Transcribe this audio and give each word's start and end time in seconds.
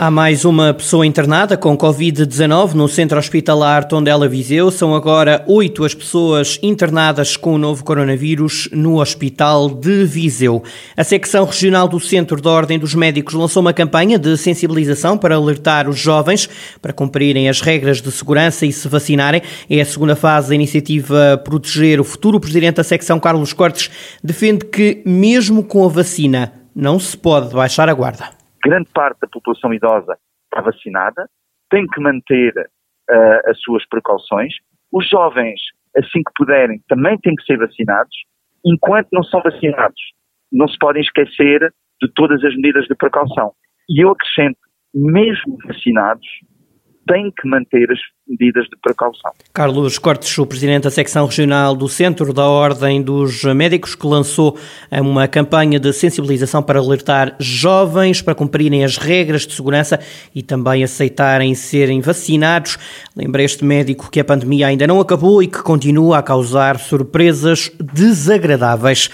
Há 0.00 0.12
mais 0.12 0.44
uma 0.44 0.72
pessoa 0.72 1.04
internada 1.04 1.56
com 1.56 1.76
Covid-19 1.76 2.74
no 2.74 2.86
centro 2.86 3.18
hospitalar 3.18 3.84
Tondela 3.88 4.28
Viseu. 4.28 4.70
São 4.70 4.94
agora 4.94 5.44
oito 5.48 5.84
as 5.84 5.92
pessoas 5.92 6.56
internadas 6.62 7.36
com 7.36 7.54
o 7.54 7.58
novo 7.58 7.82
coronavírus 7.82 8.68
no 8.70 9.00
Hospital 9.00 9.68
de 9.68 10.04
Viseu. 10.04 10.62
A 10.96 11.02
secção 11.02 11.44
regional 11.44 11.88
do 11.88 11.98
Centro 11.98 12.40
da 12.40 12.48
Ordem 12.48 12.78
dos 12.78 12.94
Médicos 12.94 13.34
lançou 13.34 13.60
uma 13.60 13.72
campanha 13.72 14.20
de 14.20 14.36
sensibilização 14.36 15.18
para 15.18 15.34
alertar 15.34 15.88
os 15.88 15.98
jovens 15.98 16.48
para 16.80 16.92
cumprirem 16.92 17.48
as 17.48 17.60
regras 17.60 18.00
de 18.00 18.12
segurança 18.12 18.64
e 18.64 18.72
se 18.72 18.86
vacinarem. 18.86 19.42
É 19.68 19.80
a 19.80 19.84
segunda 19.84 20.14
fase 20.14 20.50
da 20.50 20.54
iniciativa 20.54 21.42
Proteger 21.44 22.00
o 22.00 22.04
Futuro. 22.04 22.36
O 22.36 22.40
presidente 22.40 22.76
da 22.76 22.84
secção, 22.84 23.18
Carlos 23.18 23.52
Cortes, 23.52 23.90
defende 24.22 24.64
que, 24.64 25.02
mesmo 25.04 25.64
com 25.64 25.84
a 25.84 25.88
vacina, 25.88 26.52
não 26.72 27.00
se 27.00 27.16
pode 27.16 27.52
baixar 27.52 27.88
a 27.88 27.94
guarda 27.94 28.37
grande 28.62 28.90
parte 28.92 29.20
da 29.20 29.28
população 29.28 29.72
idosa 29.72 30.16
está 30.44 30.60
vacinada, 30.60 31.28
tem 31.70 31.86
que 31.86 32.00
manter 32.00 32.52
uh, 32.56 33.50
as 33.50 33.60
suas 33.60 33.86
precauções. 33.88 34.54
Os 34.92 35.08
jovens, 35.08 35.60
assim 35.96 36.22
que 36.22 36.32
puderem, 36.34 36.82
também 36.88 37.18
têm 37.18 37.34
que 37.34 37.44
ser 37.44 37.58
vacinados. 37.58 38.16
Enquanto 38.64 39.08
não 39.12 39.22
são 39.22 39.40
vacinados, 39.42 40.00
não 40.52 40.66
se 40.68 40.78
podem 40.78 41.02
esquecer 41.02 41.72
de 42.00 42.12
todas 42.14 42.42
as 42.44 42.54
medidas 42.54 42.86
de 42.86 42.94
precaução. 42.94 43.52
E 43.88 44.02
eu 44.04 44.10
acrescento, 44.10 44.58
mesmo 44.94 45.58
vacinados, 45.66 46.26
tem 47.08 47.32
que 47.36 47.48
manter 47.48 47.90
as 47.90 47.98
medidas 48.28 48.64
de 48.64 48.76
precaução. 48.82 49.32
Carlos 49.54 49.98
Cortes, 49.98 50.36
o 50.36 50.46
presidente 50.46 50.84
da 50.84 50.90
secção 50.90 51.24
regional 51.24 51.74
do 51.74 51.88
Centro 51.88 52.32
da 52.32 52.46
Ordem 52.46 53.02
dos 53.02 53.42
Médicos, 53.44 53.94
que 53.94 54.06
lançou 54.06 54.56
uma 54.92 55.26
campanha 55.26 55.80
de 55.80 55.92
sensibilização 55.92 56.62
para 56.62 56.78
alertar 56.78 57.34
jovens 57.40 58.20
para 58.20 58.34
cumprirem 58.34 58.84
as 58.84 58.98
regras 58.98 59.46
de 59.46 59.54
segurança 59.54 59.98
e 60.34 60.42
também 60.42 60.84
aceitarem 60.84 61.54
serem 61.54 62.00
vacinados. 62.02 62.76
Lembra 63.16 63.42
este 63.42 63.64
médico 63.64 64.10
que 64.10 64.20
a 64.20 64.24
pandemia 64.24 64.66
ainda 64.66 64.86
não 64.86 65.00
acabou 65.00 65.42
e 65.42 65.46
que 65.46 65.62
continua 65.62 66.18
a 66.18 66.22
causar 66.22 66.78
surpresas 66.78 67.72
desagradáveis. 67.80 69.08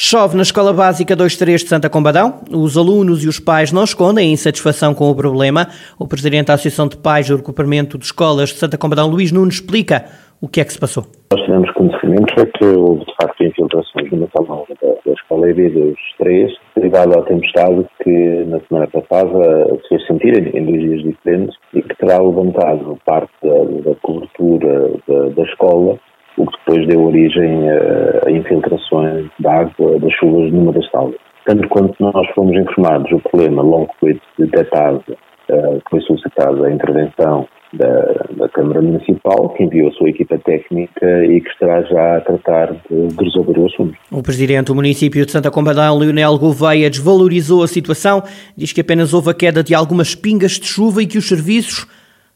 Chove 0.00 0.36
na 0.36 0.42
Escola 0.42 0.72
Básica 0.72 1.16
23 1.16 1.60
de 1.60 1.68
Santa 1.68 1.90
Combadão. 1.90 2.40
Os 2.52 2.76
alunos 2.76 3.24
e 3.24 3.28
os 3.28 3.40
pais 3.40 3.72
não 3.72 3.82
escondem 3.82 4.28
a 4.28 4.32
insatisfação 4.32 4.94
com 4.94 5.10
o 5.10 5.14
problema. 5.16 5.66
O 5.98 6.06
presidente 6.06 6.46
da 6.46 6.54
Associação 6.54 6.86
de 6.86 6.96
Pais 6.96 7.26
do 7.26 7.34
Recuperamento 7.34 7.98
de 7.98 8.04
Escolas 8.04 8.50
de 8.50 8.60
Santa 8.60 8.78
Combadão, 8.78 9.10
Luís 9.10 9.32
Nunes, 9.32 9.54
explica 9.54 10.04
o 10.40 10.46
que 10.46 10.60
é 10.60 10.64
que 10.64 10.72
se 10.72 10.78
passou. 10.78 11.02
Nós 11.32 11.42
tivemos 11.44 11.68
conhecimento 11.72 12.32
é 12.38 12.46
que 12.46 12.64
houve, 12.64 13.04
de 13.06 13.12
facto, 13.20 13.42
infiltrações 13.42 14.08
numa 14.12 14.28
sala 14.28 14.62
da, 14.80 14.88
da 15.04 15.12
Escola 15.14 15.50
EB 15.50 15.68
23, 15.68 16.52
derivado 16.76 17.18
à 17.18 17.22
tempestade 17.22 17.84
que, 18.04 18.44
na 18.46 18.60
semana 18.68 18.86
passada, 18.86 19.66
se 19.82 19.88
fez 19.88 20.06
sentir 20.06 20.38
em, 20.38 20.56
em 20.56 20.64
dois 20.64 20.80
dias 20.80 21.02
diferentes 21.02 21.56
e 21.74 21.82
que 21.82 21.96
terá 21.96 22.22
levantado 22.22 22.96
parte 23.04 23.32
da, 23.42 23.90
da 23.90 23.96
cobertura 23.96 24.92
da, 25.08 25.28
da 25.30 25.42
escola 25.42 25.98
o 26.38 26.46
que 26.46 26.58
depois 26.58 26.86
deu 26.86 27.04
origem 27.04 27.68
a, 27.70 28.30
infiltrações 28.30 29.26
de 29.38 29.46
água 29.46 29.98
das 29.98 30.12
chuvas 30.14 30.52
numa 30.52 30.72
das 30.72 30.88
salas. 30.90 31.16
Tanto 31.44 31.68
quanto 31.68 31.94
nós 32.00 32.28
fomos 32.34 32.56
informados, 32.56 33.10
o 33.10 33.20
problema 33.20 33.62
logo 33.62 33.88
foi 33.98 34.20
detectado, 34.38 35.02
uh, 35.50 35.80
foi 35.90 36.00
solicitada 36.02 36.66
a 36.66 36.72
intervenção 36.72 37.48
da, 37.72 38.26
da, 38.36 38.48
Câmara 38.50 38.82
Municipal, 38.82 39.50
que 39.50 39.62
enviou 39.62 39.88
a 39.88 39.92
sua 39.92 40.10
equipa 40.10 40.38
técnica 40.38 41.24
e 41.24 41.40
que 41.40 41.48
estará 41.50 41.82
já 41.82 42.16
a 42.16 42.20
tratar 42.20 42.72
de, 42.90 43.08
de 43.08 43.24
resolver 43.24 43.58
o 43.58 43.66
assunto. 43.66 43.94
O 44.10 44.22
Presidente 44.22 44.66
do 44.66 44.74
município 44.74 45.24
de 45.24 45.32
Santa 45.32 45.50
Combadão, 45.50 45.98
Leonel 45.98 46.38
Gouveia, 46.38 46.90
desvalorizou 46.90 47.62
a 47.62 47.68
situação, 47.68 48.22
diz 48.56 48.72
que 48.72 48.80
apenas 48.80 49.12
houve 49.12 49.30
a 49.30 49.34
queda 49.34 49.62
de 49.62 49.74
algumas 49.74 50.14
pingas 50.14 50.52
de 50.52 50.66
chuva 50.66 51.02
e 51.02 51.06
que 51.06 51.18
os 51.18 51.28
serviços 51.28 51.86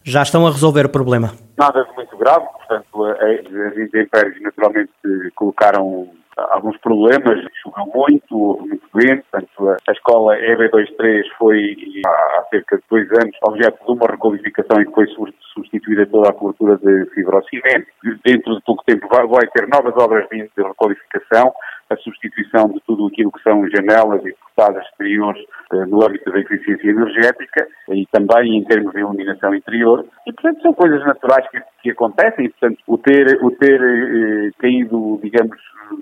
já 0.04 0.22
estão 0.22 0.46
a 0.46 0.50
resolver 0.50 0.86
o 0.86 0.90
problema. 0.90 1.32
Nada 1.58 1.84
de 1.84 1.94
muito 1.94 2.16
grave, 2.16 2.46
portanto, 2.46 3.04
as 3.04 3.76
intempéries 3.76 4.40
naturalmente 4.42 4.92
colocaram 5.34 6.08
alguns 6.36 6.76
problemas, 6.78 7.44
choveu 7.62 7.86
muito, 7.94 8.36
houve 8.36 8.68
muito 8.68 8.88
vento, 8.94 9.24
portanto 9.30 9.76
a 9.86 9.92
escola 9.92 10.36
EB23 10.36 11.24
foi 11.38 11.76
há 12.06 12.44
cerca 12.50 12.76
de 12.76 12.82
dois 12.88 13.10
anos 13.12 13.36
objeto 13.42 13.84
de 13.84 13.92
uma 13.92 14.06
requalificação 14.06 14.80
e 14.80 14.86
que 14.86 14.92
foi 14.92 15.06
substituída 15.52 16.06
toda 16.06 16.30
a 16.30 16.32
cobertura 16.32 16.78
de 16.78 17.10
fibrocimento. 17.14 17.86
Dentro 18.24 18.56
de 18.56 18.62
pouco 18.62 18.82
tempo 18.84 19.06
vai, 19.08 19.26
vai 19.26 19.46
ter 19.48 19.68
novas 19.68 19.94
obras 19.96 20.26
de 20.30 20.48
requalificação, 20.56 21.52
a 21.92 21.96
substituição 21.96 22.68
de 22.68 22.80
tudo 22.86 23.06
aquilo 23.06 23.32
que 23.32 23.42
são 23.42 23.68
janelas 23.68 24.24
e 24.24 24.32
portadas 24.34 24.84
exteriores 24.86 25.42
eh, 25.72 25.86
no 25.86 26.04
âmbito 26.04 26.30
da 26.30 26.38
eficiência 26.38 26.90
energética 26.90 27.66
e 27.90 28.06
também 28.06 28.56
em 28.56 28.64
termos 28.64 28.92
de 28.92 29.00
iluminação 29.00 29.54
interior. 29.54 30.04
E, 30.26 30.32
portanto, 30.32 30.62
são 30.62 30.72
coisas 30.72 31.04
naturais 31.04 31.48
que, 31.50 31.60
que 31.82 31.90
acontecem 31.90 32.48
portanto, 32.50 32.78
o 32.86 32.98
ter, 32.98 33.38
o 33.42 33.50
ter 33.50 33.80
eh, 33.80 34.50
caído, 34.58 35.18
digamos, 35.22 35.56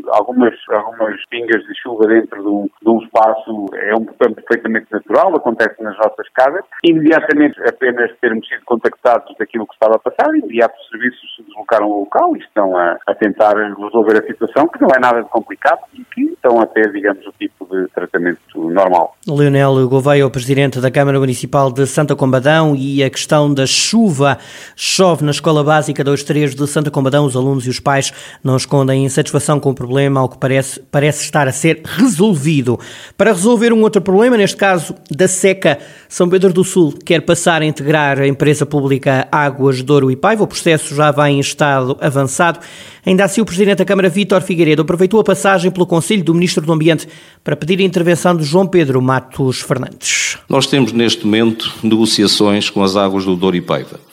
algumas, 0.09 0.55
algumas 0.69 1.25
pingas 1.29 1.63
de 1.63 1.75
chuva 1.81 2.07
dentro 2.07 2.43
de 2.43 2.49
um, 2.49 2.69
de 2.83 2.89
um 2.89 2.99
espaço 3.03 3.67
é 3.75 3.95
um 3.95 4.05
problema 4.05 4.37
perfeitamente 4.37 4.87
natural, 4.91 5.35
acontece 5.35 5.83
nas 5.83 5.97
nossas 5.97 6.29
casas. 6.35 6.65
Imediatamente, 6.85 7.61
apenas 7.67 8.11
termos 8.21 8.47
sido 8.49 8.65
contactados 8.65 9.35
daquilo 9.39 9.67
que 9.67 9.75
estava 9.75 9.97
a 9.97 9.99
passar, 9.99 10.35
imediato 10.35 10.75
os 10.81 10.89
serviços 10.89 11.37
se 11.37 11.43
deslocaram 11.43 11.87
ao 11.87 12.01
local 12.01 12.37
e 12.37 12.41
estão 12.41 12.77
a, 12.77 12.97
a 13.07 13.15
tentar 13.15 13.55
resolver 13.57 14.23
a 14.23 14.27
situação, 14.27 14.69
que 14.69 14.81
não 14.81 14.89
é 14.95 15.01
nada 15.01 15.23
de 15.23 15.29
complicado 15.29 15.81
e 15.95 16.05
que 16.05 16.23
estão 16.23 16.61
a 16.61 16.67
ter, 16.67 16.93
digamos, 16.93 17.27
o 17.27 17.33
tipo 17.33 17.67
de 17.67 17.89
tratamento 17.89 18.41
normal. 18.57 19.17
Leonel 19.27 19.89
Gouveia, 19.89 20.27
o 20.27 20.31
Presidente 20.31 20.81
da 20.81 20.91
Câmara 20.91 21.19
Municipal 21.19 21.73
de 21.73 21.87
Santa 21.87 22.17
Combadão 22.17 22.75
e 22.77 23.03
a 23.03 23.11
questão 23.11 23.53
da 23.53 23.67
chuva. 23.67 24.39
Chove 24.77 25.25
na 25.25 25.31
Escola 25.31 25.63
Básica 25.71 26.03
23 26.03 26.57
de 26.57 26.67
Santa 26.67 26.91
Combadão. 26.91 27.25
Os 27.25 27.37
alunos 27.37 27.65
e 27.65 27.71
os 27.71 27.79
pais 27.79 28.13
não 28.43 28.57
escondem 28.57 29.05
insatisfação 29.05 29.61
com 29.61 29.71
o 29.71 29.75
problema, 29.75 30.19
ao 30.19 30.29
que 30.29 30.37
parece, 30.37 30.81
parece 30.91 31.23
estar 31.23 31.47
a 31.47 31.53
ser 31.53 31.81
resolvido. 31.85 32.77
Para 33.17 33.31
resolver 33.31 33.73
um 33.73 33.81
outro 33.83 34.03
problema, 34.03 34.37
neste 34.37 34.57
caso 34.57 34.97
da 35.09 35.29
seca, 35.29 35.79
São 36.09 36.29
Pedro 36.29 36.53
do 36.53 36.65
Sul 36.65 36.93
quer 37.05 37.21
passar 37.21 37.63
a 37.63 37.65
integrar 37.65 38.19
a 38.19 38.27
empresa 38.27 38.67
pública 38.67 39.29
Águas 39.31 39.81
Douro 39.81 40.11
e 40.11 40.17
Paiva. 40.17 40.43
O 40.43 40.47
processo 40.49 40.93
já 40.93 41.13
vai 41.13 41.31
em 41.31 41.39
estado 41.39 41.97
avançado. 42.01 42.59
Ainda 43.07 43.25
assim, 43.25 43.41
o 43.41 43.45
Presidente 43.45 43.79
da 43.79 43.85
Câmara, 43.85 44.09
Vítor 44.09 44.43
Figueiredo, 44.43 44.83
aproveitou 44.83 45.21
a 45.21 45.25
passagem 45.25 45.71
pelo 45.71 45.87
Conselho 45.87 46.25
do 46.25 46.35
Ministro 46.35 46.67
do 46.67 46.73
Ambiente 46.73 47.07
para 47.45 47.55
pedir 47.55 47.79
a 47.79 47.85
intervenção 47.85 48.37
de 48.37 48.43
João 48.43 48.67
Pedro 48.67 49.01
Matos 49.01 49.61
Fernandes. 49.61 50.37
Nós 50.49 50.67
temos 50.67 50.91
neste 50.91 51.25
momento 51.25 51.73
negociações 51.81 52.69
com 52.69 52.83
as 52.83 52.97
águas 52.97 53.25
do 53.25 53.37
Douro 53.37 53.55
e 53.55 53.61
Paiva. 53.61 54.10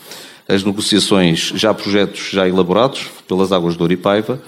As 0.47 0.63
negociações, 0.63 1.51
já 1.55 1.73
projetos 1.73 2.29
já 2.31 2.47
elaborados 2.47 3.07
pelas 3.27 3.51
águas 3.51 3.75
do 3.75 3.79
Douro 3.79 3.93
e 3.93 3.97
Paiva. 3.97 4.41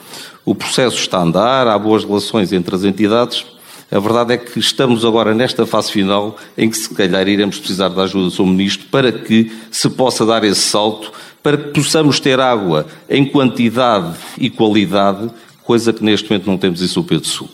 O 0.46 0.56
processo 0.56 0.98
está 0.98 1.18
a 1.18 1.24
andar, 1.24 1.68
há 1.68 1.78
boas 1.78 2.06
relações 2.06 2.54
entre 2.54 2.74
as 2.74 2.84
entidades. 2.84 3.46
A 3.92 4.00
verdade 4.00 4.34
é 4.34 4.38
que 4.38 4.60
estamos 4.60 5.04
agora 5.04 5.34
nesta 5.34 5.66
fase 5.66 5.92
final 5.92 6.38
em 6.58 6.70
que 6.70 6.78
se 6.78 6.94
calhar 6.94 7.28
iremos 7.28 7.58
precisar 7.58 7.90
da 7.90 8.04
ajuda 8.04 8.26
do 8.26 8.32
Sr. 8.32 8.46
Ministro 8.46 8.88
para 8.90 9.12
que 9.12 9.52
se 9.72 9.90
possa 9.90 10.26
dar 10.26 10.44
esse 10.44 10.62
salto 10.62 11.12
para 11.42 11.58
que 11.58 11.70
possamos 11.70 12.20
ter 12.20 12.40
água 12.40 12.86
em 13.10 13.26
quantidade 13.26 14.16
e 14.38 14.50
qualidade, 14.50 15.30
coisa 15.64 15.92
que 15.92 16.04
neste 16.04 16.30
momento 16.30 16.48
não 16.48 16.58
temos 16.58 16.82
em 16.82 16.88
São 16.88 17.04
Pedro 17.04 17.28
Sul. 17.28 17.50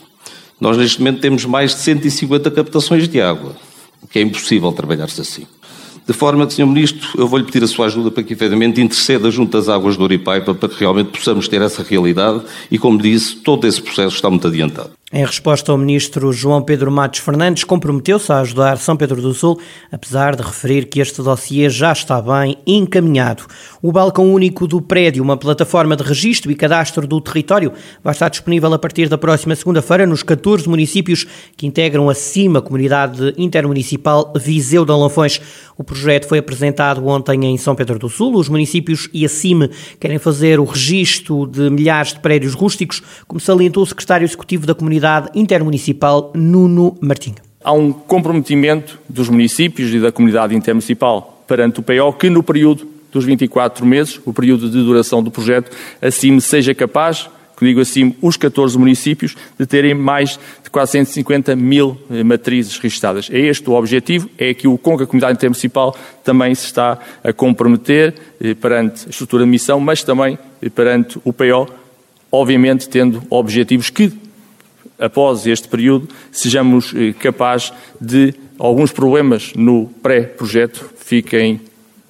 Nós 0.60 0.78
neste 0.78 1.00
momento 1.00 1.22
temos 1.22 1.46
mais 1.46 1.72
de 1.72 1.82
150 1.82 2.52
captações 2.52 3.08
de 3.08 3.22
água, 3.22 3.56
o 4.02 4.08
que 4.08 4.20
é 4.20 4.22
impossível 4.22 4.72
trabalhar-se 4.72 5.22
assim. 5.22 5.46
De 6.08 6.14
forma 6.14 6.46
que, 6.46 6.54
Sr. 6.54 6.68
Ministro, 6.68 7.10
eu 7.18 7.28
vou-lhe 7.28 7.46
pedir 7.46 7.64
a 7.64 7.68
sua 7.68 7.88
ajuda 7.88 8.12
para 8.12 8.22
que, 8.22 8.34
efetivamente, 8.34 8.80
interceda 8.80 9.32
junto 9.32 9.58
às 9.58 9.68
águas 9.68 9.98
do 9.98 10.04
Oripaipa 10.04 10.54
para 10.54 10.70
que 10.70 10.80
realmente 10.80 11.08
possamos 11.08 11.48
ter 11.48 11.62
essa 11.62 11.82
realidade 11.82 12.42
e, 12.70 12.78
como 12.78 13.02
disse, 13.02 13.38
todo 13.38 13.66
esse 13.66 13.82
processo 13.82 14.16
está 14.16 14.30
muito 14.30 14.48
adiantado. 14.48 14.92
Em 15.14 15.24
resposta 15.24 15.72
ao 15.72 15.78
ministro 15.78 16.34
João 16.34 16.64
Pedro 16.64 16.92
Matos 16.92 17.20
Fernandes, 17.20 17.64
comprometeu-se 17.64 18.32
a 18.32 18.40
ajudar 18.40 18.80
São 18.80 18.98
Pedro 18.98 19.22
do 19.22 19.36
Sul, 19.36 19.60
apesar 19.92 20.36
de 20.36 20.42
referir 20.42 20.86
que 20.86 21.00
este 21.00 21.22
dossiê 21.22 21.70
já 21.70 21.92
está 21.92 22.20
bem 22.20 22.58
encaminhado. 22.66 23.44
O 23.84 23.92
balcão 23.92 24.34
único 24.34 24.66
do 24.66 24.82
prédio, 24.82 25.22
uma 25.22 25.38
plataforma 25.38 25.96
de 25.96 26.02
registro 26.02 26.52
e 26.52 26.56
cadastro 26.56 27.06
do 27.06 27.22
território, 27.22 27.72
vai 28.04 28.14
estar 28.14 28.30
disponível 28.30 28.74
a 28.74 28.80
partir 28.80 29.08
da 29.08 29.16
próxima 29.16 29.56
segunda-feira 29.56 30.08
nos 30.08 30.24
14 30.24 30.68
municípios 30.68 31.28
que 31.56 31.68
integram 31.68 32.10
a 32.10 32.16
CIMA, 32.16 32.60
Comunidade 32.60 33.32
Intermunicipal 33.38 34.34
Viseu 34.36 34.84
de 34.86 34.92
Alanfões. 34.92 35.40
O 35.78 35.84
projeto 35.84 36.28
foi 36.28 36.40
apresentado 36.40 37.06
ontem 37.06 37.46
em 37.46 37.58
São 37.60 37.76
Pedro 37.76 38.00
do 38.00 38.10
Sul. 38.10 38.36
Os 38.36 38.50
municípios 38.50 39.08
e 39.14 39.24
a 39.24 39.30
CIMA 39.30 39.70
querem 40.00 40.18
fazer 40.18 40.60
o 40.60 40.64
registro 40.66 41.46
de 41.46 41.70
milhares 41.70 42.14
de 42.14 42.22
prédios 42.22 42.56
rústicos, 42.56 43.04
como 43.28 43.40
salientou 43.40 43.84
o 43.84 43.86
secretário 43.86 44.26
executivo 44.26 44.66
da 44.66 44.74
Comunidade 44.74 44.95
Comunidade 44.96 45.30
Intermunicipal 45.36 46.32
Nuno 46.34 46.96
Martinho. 47.02 47.36
Há 47.62 47.74
um 47.74 47.92
comprometimento 47.92 48.98
dos 49.10 49.28
municípios 49.28 49.94
e 49.94 50.00
da 50.00 50.10
comunidade 50.10 50.56
intermunicipal 50.56 51.44
perante 51.46 51.82
o 51.82 51.84
PO 51.84 52.14
que 52.18 52.30
no 52.30 52.42
período 52.42 52.88
dos 53.12 53.26
24 53.26 53.86
meses, 53.86 54.22
o 54.26 54.32
período 54.32 54.70
de 54.70 54.78
duração 54.78 55.22
do 55.22 55.30
projeto, 55.30 55.70
assim 56.02 56.40
seja 56.40 56.74
capaz 56.74 57.30
que 57.58 57.66
digo 57.66 57.80
assim, 57.80 58.14
os 58.22 58.36
14 58.36 58.78
municípios, 58.78 59.36
de 59.58 59.66
terem 59.66 59.94
mais 59.94 60.38
de 60.62 60.70
450 60.70 61.56
mil 61.56 61.98
eh, 62.12 62.22
matrizes 62.22 62.78
registadas. 62.78 63.30
É 63.32 63.40
este 63.40 63.70
o 63.70 63.74
objetivo, 63.74 64.30
é 64.38 64.50
aquilo 64.50 64.78
com 64.78 64.98
que 64.98 65.04
a 65.04 65.06
comunidade 65.06 65.38
intermunicipal 65.38 65.96
também 66.22 66.54
se 66.54 66.66
está 66.66 67.00
a 67.24 67.32
comprometer 67.32 68.14
eh, 68.42 68.54
perante 68.54 69.08
a 69.08 69.10
estrutura 69.10 69.46
de 69.46 69.50
missão, 69.50 69.80
mas 69.80 70.04
também 70.04 70.38
eh, 70.62 70.70
perante 70.70 71.18
o 71.24 71.32
PO, 71.32 71.70
obviamente 72.30 72.90
tendo 72.90 73.24
objetivos 73.30 73.90
que, 73.90 74.25
após 75.00 75.46
este 75.46 75.68
período, 75.68 76.08
sejamos 76.32 76.94
capazes 77.20 77.74
de 78.00 78.34
alguns 78.58 78.92
problemas 78.92 79.54
no 79.56 79.88
pré-projeto 80.02 80.90
fiquem 80.98 81.62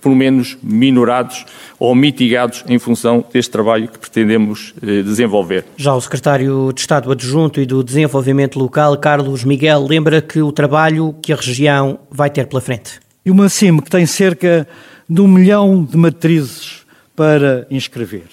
pelo 0.02 0.16
menos 0.16 0.56
minorados 0.62 1.46
ou 1.80 1.96
mitigados 1.96 2.64
em 2.68 2.78
função 2.78 3.26
deste 3.34 3.50
trabalho 3.50 3.88
que 3.88 3.98
pretendemos 3.98 4.74
eh, 4.82 5.02
desenvolver. 5.02 5.66
Já 5.76 5.96
o 5.96 6.00
secretário 6.00 6.72
de 6.72 6.80
Estado 6.80 7.12
Adjunto 7.12 7.60
e 7.60 7.66
do 7.66 7.84
Desenvolvimento 7.84 8.60
Local, 8.60 8.96
Carlos 9.00 9.44
Miguel, 9.44 9.84
lembra 9.88 10.22
que 10.22 10.40
o 10.44 10.52
trabalho 10.52 11.16
que 11.24 11.34
a 11.34 11.36
região 11.36 11.98
vai 12.12 12.30
ter 12.30 12.46
pela 12.46 12.62
frente. 12.62 13.00
E 13.26 13.32
uma 13.32 13.50
CIM 13.50 13.80
que 13.80 13.90
tem 13.90 14.06
cerca 14.06 14.68
de 15.10 15.22
um 15.22 15.28
milhão 15.28 15.84
de 15.84 15.98
matrizes 15.98 16.86
para 17.16 17.66
inscrever. 17.72 18.28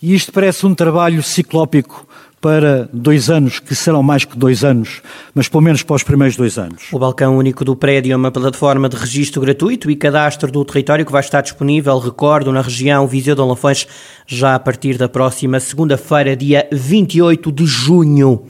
E 0.00 0.14
isto 0.14 0.32
parece 0.32 0.64
um 0.64 0.74
trabalho 0.74 1.20
ciclópico 1.20 2.06
para 2.40 2.88
dois 2.92 3.30
anos, 3.30 3.58
que 3.58 3.74
serão 3.74 4.02
mais 4.02 4.24
que 4.24 4.36
dois 4.36 4.62
anos, 4.62 5.02
mas 5.34 5.48
pelo 5.48 5.62
menos 5.62 5.82
para 5.82 5.96
os 5.96 6.02
primeiros 6.02 6.36
dois 6.36 6.58
anos. 6.58 6.84
O 6.92 6.98
balcão 6.98 7.36
único 7.36 7.64
do 7.64 7.74
prédio 7.74 8.12
é 8.12 8.16
uma 8.16 8.30
plataforma 8.30 8.88
de 8.88 8.96
registro 8.96 9.40
gratuito 9.40 9.90
e 9.90 9.96
cadastro 9.96 10.50
do 10.50 10.64
território 10.64 11.04
que 11.04 11.12
vai 11.12 11.20
estar 11.22 11.40
disponível, 11.40 11.98
recordo, 11.98 12.52
na 12.52 12.60
região 12.60 13.06
Viseu 13.06 13.34
de 13.34 13.40
Lafões, 13.40 13.86
já 14.26 14.54
a 14.54 14.58
partir 14.58 14.98
da 14.98 15.08
próxima 15.08 15.58
segunda-feira, 15.58 16.36
dia 16.36 16.68
28 16.72 17.50
de 17.50 17.66
junho. 17.66 18.44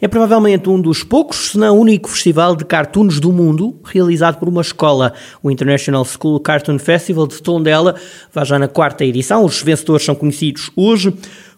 É 0.00 0.06
provavelmente 0.06 0.68
um 0.68 0.80
dos 0.80 1.02
poucos, 1.02 1.50
se 1.50 1.58
não 1.58 1.76
único, 1.76 2.08
festival 2.08 2.54
de 2.54 2.64
cartoons 2.64 3.18
do 3.18 3.32
mundo 3.32 3.80
realizado 3.82 4.38
por 4.38 4.48
uma 4.48 4.60
escola. 4.60 5.12
O 5.42 5.50
International 5.50 6.04
School 6.04 6.38
Cartoon 6.38 6.78
Festival 6.78 7.26
de 7.26 7.42
Tondela 7.42 7.96
vai 8.32 8.44
já 8.44 8.60
na 8.60 8.68
quarta 8.68 9.04
edição. 9.04 9.44
Os 9.44 9.60
vencedores 9.60 10.04
são 10.04 10.14
conhecidos 10.14 10.70
hoje. 10.76 11.12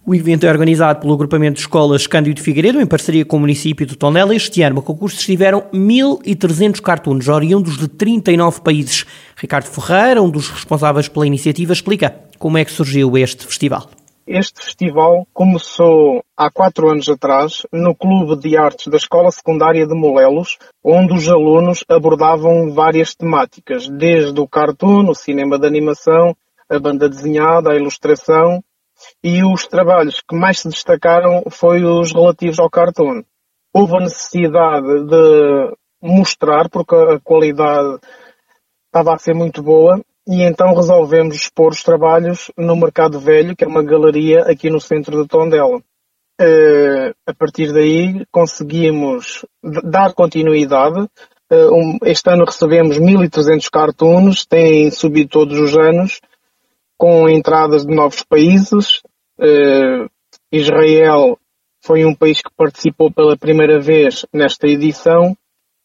O 0.05 0.15
evento 0.15 0.47
é 0.47 0.51
organizado 0.51 0.99
pelo 1.01 1.13
agrupamento 1.13 1.57
de 1.57 1.61
escolas 1.61 2.07
Cândido 2.07 2.41
Figueiredo, 2.41 2.81
em 2.81 2.87
parceria 2.87 3.25
com 3.25 3.37
o 3.37 3.41
município 3.41 3.85
de 3.85 3.97
Tondela. 3.97 4.35
Este 4.35 4.63
ano, 4.63 4.77
no 4.77 4.83
concurso 4.83 5.19
estiveram 5.19 5.63
1.300 5.73 6.81
cartoons, 6.81 7.29
oriundos 7.29 7.77
de 7.77 7.87
39 7.87 8.63
países. 8.63 9.05
Ricardo 9.37 9.67
Ferreira, 9.67 10.23
um 10.23 10.31
dos 10.31 10.49
responsáveis 10.49 11.07
pela 11.07 11.27
iniciativa, 11.27 11.75
explica 11.75 12.17
como 12.39 12.57
é 12.57 12.65
que 12.65 12.73
surgiu 12.73 13.17
este 13.19 13.47
festival. 13.47 13.91
Este 14.27 14.63
festival 14.63 15.27
começou 15.35 16.25
há 16.37 16.51
quatro 16.51 16.89
anos 16.89 17.09
atrás 17.09 17.67
no 17.71 17.95
Clube 17.95 18.41
de 18.41 18.57
Artes 18.57 18.87
da 18.87 18.97
Escola 18.97 19.31
Secundária 19.31 19.87
de 19.87 19.95
Molelos, 19.95 20.57
onde 20.83 21.13
os 21.13 21.29
alunos 21.29 21.85
abordavam 21.89 22.73
várias 22.73 23.15
temáticas, 23.15 23.89
desde 23.89 24.41
o 24.41 24.49
cartoon, 24.49 25.11
o 25.11 25.15
cinema 25.15 25.59
de 25.59 25.67
animação, 25.67 26.35
a 26.71 26.79
banda 26.79 27.09
desenhada, 27.09 27.71
a 27.71 27.77
ilustração, 27.77 28.63
e 29.23 29.45
os 29.45 29.67
trabalhos 29.67 30.21
que 30.21 30.37
mais 30.37 30.61
se 30.61 30.69
destacaram 30.69 31.45
foi 31.51 31.85
os 31.85 32.13
relativos 32.13 32.59
ao 32.59 32.71
cartoon. 32.71 33.23
Houve 33.73 33.97
a 33.97 34.01
necessidade 34.01 35.05
de 35.07 35.75
mostrar, 36.03 36.69
porque 36.69 36.95
a 36.95 37.21
qualidade 37.21 37.99
estava 38.87 39.15
a 39.15 39.19
ser 39.19 39.35
muito 39.35 39.63
boa, 39.63 40.01
e 40.27 40.43
então 40.43 40.75
resolvemos 40.75 41.35
expor 41.37 41.73
os 41.73 41.83
trabalhos 41.83 42.51
no 42.57 42.77
Mercado 42.77 43.19
Velho, 43.19 43.57
que 43.57 43.65
é 43.65 43.69
uma 43.69 43.83
galeria 43.83 44.43
aqui 44.43 44.71
no 44.71 44.81
centro 44.81 45.23
de 45.23 45.29
Tondela. 45.29 45.79
Uh, 46.41 47.13
a 47.27 47.35
partir 47.35 47.73
daí 47.73 48.25
conseguimos 48.31 49.45
dar 49.85 50.15
continuidade. 50.15 51.01
Uh, 51.53 51.75
um, 51.75 51.99
este 52.05 52.31
ano 52.31 52.45
recebemos 52.45 52.99
1.300 52.99 53.69
cartoons, 53.71 54.47
têm 54.47 54.91
subido 54.91 55.29
todos 55.29 55.59
os 55.59 55.77
anos, 55.77 56.21
com 57.01 57.27
entradas 57.31 57.87
de 57.87 57.95
novos 57.95 58.23
países. 58.23 59.01
Uh, 59.39 60.07
Israel 60.53 61.39
foi 61.83 62.05
um 62.05 62.15
país 62.15 62.43
que 62.43 62.51
participou 62.55 63.11
pela 63.11 63.39
primeira 63.39 63.81
vez 63.81 64.27
nesta 64.31 64.69
edição 64.69 65.35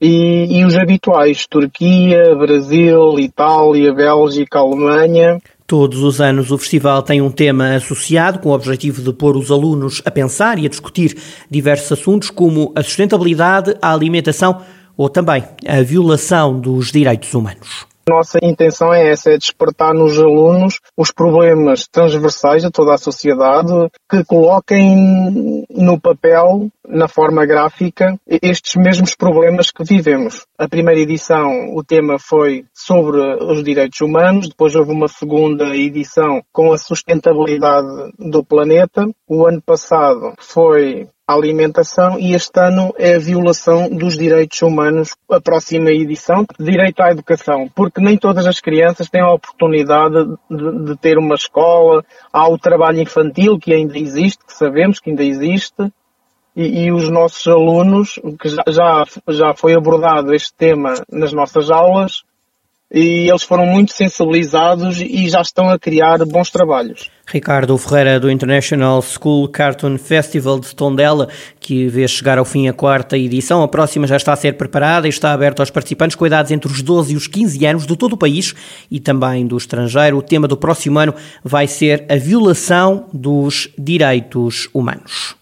e, 0.02 0.60
e, 0.60 0.66
os 0.66 0.76
habituais, 0.76 1.48
Turquia, 1.50 2.36
Brasil, 2.36 3.18
Itália, 3.18 3.94
Bélgica, 3.94 4.60
Alemanha. 4.60 5.40
Todos 5.66 6.04
os 6.04 6.20
anos 6.20 6.52
o 6.52 6.58
festival 6.58 7.02
tem 7.02 7.22
um 7.22 7.32
tema 7.32 7.76
associado 7.76 8.40
com 8.40 8.50
o 8.50 8.54
objetivo 8.54 9.02
de 9.02 9.14
pôr 9.14 9.38
os 9.38 9.50
alunos 9.50 10.02
a 10.04 10.12
pensar 10.12 10.60
e 10.60 10.66
a 10.66 10.70
discutir 10.70 11.18
diversos 11.50 11.94
assuntos 11.98 12.30
como 12.30 12.74
a 12.76 12.84
sustentabilidade, 12.84 13.74
a 13.82 13.94
alimentação 13.94 14.62
ou 14.98 15.08
também 15.08 15.46
a 15.66 15.82
violação 15.82 16.60
dos 16.60 16.92
direitos 16.92 17.34
humanos. 17.34 17.95
Nossa 18.08 18.38
intenção 18.44 18.94
é 18.94 19.10
essa, 19.10 19.32
é 19.32 19.38
despertar 19.38 19.92
nos 19.92 20.20
alunos 20.20 20.80
os 20.96 21.12
problemas 21.12 21.88
transversais 21.88 22.62
de 22.62 22.70
toda 22.70 22.94
a 22.94 23.00
sociedade, 23.00 23.72
que 24.08 24.24
coloquem 24.24 25.66
no 25.72 26.00
papel, 26.00 26.70
na 26.88 27.08
forma 27.08 27.44
gráfica, 27.48 28.16
estes 28.28 28.76
mesmos 28.76 29.16
problemas 29.16 29.72
que 29.72 29.84
vivemos. 29.84 30.46
A 30.56 30.68
primeira 30.68 31.02
edição, 31.02 31.74
o 31.76 31.84
tema 31.84 32.20
foi 32.20 32.66
sobre 32.72 33.20
os 33.44 33.64
direitos 33.64 34.00
humanos, 34.02 34.50
depois 34.50 34.76
houve 34.76 34.92
uma 34.92 35.08
segunda 35.08 35.76
edição 35.76 36.44
com 36.54 36.74
a 36.74 36.78
sustentabilidade 36.78 38.14
do 38.20 38.44
planeta. 38.44 39.10
O 39.28 39.48
ano 39.48 39.62
passado 39.64 40.36
foi 40.38 41.08
alimentação 41.28 42.20
e 42.20 42.34
este 42.36 42.60
ano 42.60 42.94
é 42.98 43.16
a 43.16 43.20
violação 43.20 43.90
dos 43.90 44.18
direitos 44.18 44.62
humanos, 44.62 45.16
a 45.30 45.42
próxima 45.42 45.90
edição, 45.90 46.46
direito 46.60 47.02
à 47.02 47.12
educação, 47.12 47.68
porque 47.74 48.00
nem 48.00 48.18
todas 48.18 48.46
as 48.46 48.60
crianças 48.60 49.10
têm 49.10 49.22
a 49.22 49.34
oportunidade 49.34 50.26
de, 50.50 50.86
de 50.86 50.98
ter 50.98 51.18
uma 51.18 51.36
escola, 51.36 52.04
há 52.32 52.48
o 52.48 52.58
trabalho 52.58 53.02
infantil 53.02 53.58
que 53.58 53.74
ainda 53.74 53.98
existe, 53.98 54.46
que 54.46 54.54
sabemos 54.54 55.00
que 55.00 55.10
ainda 55.10 55.24
existe, 55.24 55.92
e, 56.56 56.86
e 56.86 56.92
os 56.92 57.10
nossos 57.10 57.46
alunos, 57.48 58.20
que 58.40 58.48
já, 58.48 58.64
já, 58.68 59.04
já 59.28 59.54
foi 59.54 59.74
abordado 59.74 60.34
este 60.34 60.54
tema 60.54 60.94
nas 61.12 61.34
nossas 61.34 61.70
aulas, 61.72 62.24
e 62.92 63.30
eles 63.30 63.44
foram 63.44 63.66
muito 63.66 63.94
sensibilizados 63.94 65.02
e 65.02 65.28
já 65.28 65.42
estão 65.42 65.70
a 65.70 65.80
criar 65.80 66.24
bons 66.26 66.50
trabalhos. 66.50 67.10
Ricardo 67.28 67.76
Ferreira, 67.78 68.20
do 68.20 68.30
International 68.30 69.02
School 69.02 69.50
Cartoon 69.50 69.98
Festival 69.98 70.60
de 70.60 70.76
Tondela, 70.76 71.28
que 71.60 71.88
vê 71.88 72.08
chegar 72.08 72.38
ao 72.38 72.46
fim 72.46 72.68
a 72.68 72.74
quarta 72.74 73.18
edição. 73.18 73.64
A 73.64 73.68
próxima 73.68 74.06
já 74.06 74.16
está 74.16 74.34
a 74.34 74.36
ser 74.36 74.54
preparada 74.54 75.08
e 75.08 75.10
está 75.10 75.34
aberta 75.34 75.62
aos 75.62 75.72
participantes 75.72 76.16
com 76.16 76.28
idades 76.28 76.52
entre 76.52 76.72
os 76.72 76.82
12 76.82 77.14
e 77.14 77.18
os 77.18 77.28
15 77.28 77.66
anos 77.66 77.88
de 77.88 77.98
todo 77.98 78.14
o 78.14 78.18
país 78.18 78.54
e 78.92 79.00
também 79.00 79.48
do 79.48 79.58
estrangeiro. 79.58 80.18
O 80.18 80.22
tema 80.22 80.48
do 80.48 80.56
próximo 80.56 81.00
ano 81.00 81.16
vai 81.44 81.68
ser 81.68 82.06
a 82.08 82.16
violação 82.16 83.08
dos 83.12 83.70
direitos 83.78 84.70
humanos. 84.74 85.36